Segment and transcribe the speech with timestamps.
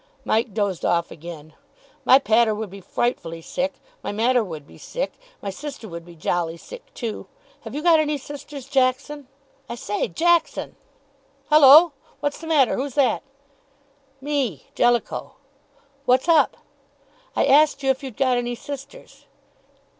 [0.25, 1.53] Mike dozed off again.
[2.05, 3.73] "My pater would be frightfully sick.
[4.01, 5.13] My mater would be sick.
[5.43, 7.27] My sister would be jolly sick, too.
[7.59, 9.27] Have you got any sisters, Jackson?
[9.69, 10.75] I say, Jackson!"
[11.51, 11.91] "Hullo!
[12.19, 12.77] What's the matter?
[12.77, 13.21] Who's that?"
[14.21, 15.33] "Me Jellicoe."
[16.05, 16.57] "What's up?"
[17.35, 19.27] "I asked you if you'd got any sisters."